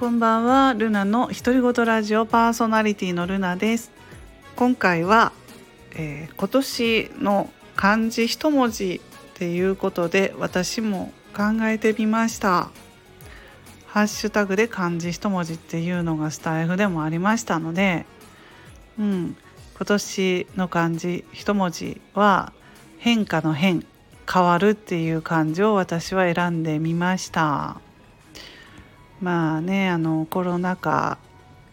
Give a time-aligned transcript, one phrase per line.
[0.00, 0.72] こんばんは。
[0.72, 3.90] ルナの独り言ラジオパーソナリティのルナです。
[4.56, 5.30] 今回は、
[5.94, 9.02] えー、今年の漢字一文字
[9.34, 12.70] っていうことで私も考えてみました。
[13.88, 18.06] ハッシュタグで漢字一文字っていうのがスタイフでもありましたので
[18.98, 19.36] うん。
[19.76, 22.54] 今年の漢字一文字は
[22.96, 23.84] 変化の変
[24.26, 27.82] 変わるっていう漢字を私は選んでみました。
[29.20, 31.18] まあねあのコロナ禍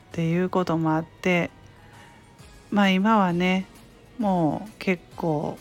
[0.10, 1.50] っていうこともあって
[2.72, 3.66] まあ今はね
[4.20, 5.58] もう結構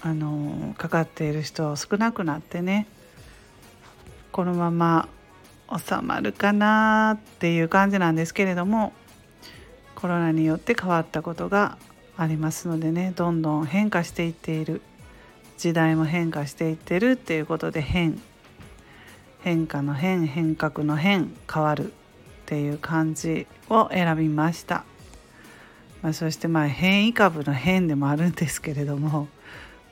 [0.00, 2.86] あのかかっている人少なくなってね
[4.32, 5.08] このまま
[5.76, 8.92] 収まるかなっていう感じなんですけれども
[9.94, 11.76] コロナによって変わったことが
[12.16, 14.80] ありますのでねどんどん変化していっている
[15.56, 18.20] 時代も変化していってるっていうことで変
[19.40, 21.94] 変化の変変革の変変わるっ
[22.46, 24.84] ていう漢字を選びました、
[26.02, 29.28] まあ、そしてまあ変異株の変でもあるんですけれども、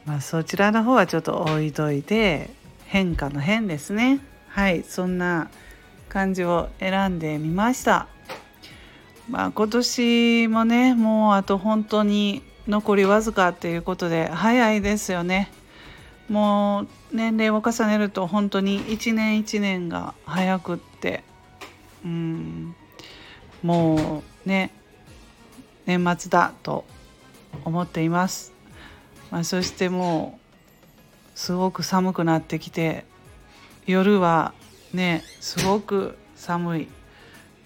[0.04, 2.50] まあ、そちらの方はちょっと置いといて
[2.86, 4.20] 変化の変ですね。
[4.48, 5.50] はいそんな
[6.08, 8.06] 漢字を選んでみました。
[9.28, 15.50] まあ今年もねもうあと本当に残りわずかっていうことで早いですよね。
[16.28, 21.22] もう年齢を重ねると本当に一年一年が早くって
[22.04, 22.74] うん
[23.62, 24.72] もうね
[25.86, 26.84] 年末だと
[27.64, 28.52] 思っています、
[29.30, 30.38] まあ、そしても
[31.34, 33.04] うすごく寒くなってきて
[33.86, 34.52] 夜は
[34.92, 36.88] ねすごく寒い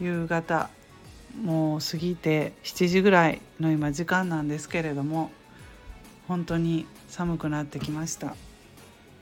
[0.01, 0.69] 夕方
[1.43, 5.31] もう過ぎて7時ぐらいの今時間なんですけれども
[6.29, 8.35] 本当に寒くなってきました。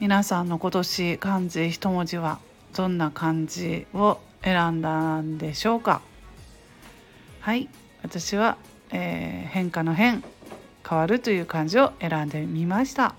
[0.00, 2.38] 皆さんの今年漢字一文字は
[2.76, 6.02] どんな漢字を選んだんでしょうか？
[7.40, 7.68] はい
[8.04, 8.58] 私は、
[8.92, 10.22] えー、変化の変
[10.88, 13.16] 変わるという漢字を選んでみました。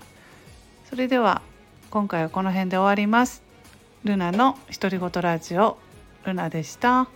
[0.88, 1.42] それでは
[1.90, 3.42] 今回はこの辺で終わります。
[4.04, 5.76] ルナの独り言ラジオ
[6.24, 7.08] ルナでした。